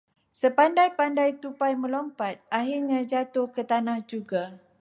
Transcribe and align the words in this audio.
Sepandai-pandai 0.39 1.29
tupai 1.41 1.73
melompat, 1.83 2.35
akhirnya 2.59 2.99
jatuh 3.11 3.45
ke 3.55 3.61
tanah 3.71 3.99
juga. 4.11 4.43